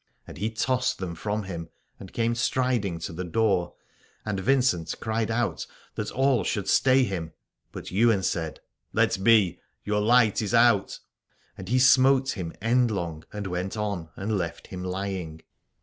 And 0.27 0.39
he 0.39 0.49
tossed 0.49 0.97
them 0.97 1.13
from 1.13 1.43
him 1.43 1.69
and 1.99 2.11
came 2.11 2.33
striding 2.33 2.97
to 3.01 3.13
the 3.13 3.23
door: 3.23 3.75
and 4.25 4.39
Vincent 4.39 4.95
cried 4.99 5.29
out 5.29 5.67
that 5.93 6.09
all 6.09 6.43
should 6.43 6.67
stay 6.67 7.03
him. 7.03 7.33
But 7.71 7.91
Ywain 7.91 8.23
said: 8.23 8.61
Let 8.93 9.23
be, 9.23 9.59
your 9.83 10.01
light 10.01 10.41
is 10.41 10.55
out: 10.55 10.97
and 11.55 11.69
he 11.69 11.77
smote 11.77 12.31
him 12.31 12.51
endlong 12.63 13.25
and 13.31 13.45
went 13.45 13.77
on 13.77 14.09
and 14.15 14.39
left 14.39 14.65
him 14.65 14.83
lying. 14.83 15.41